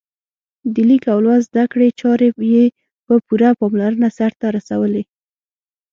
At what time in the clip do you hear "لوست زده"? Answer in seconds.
1.25-1.63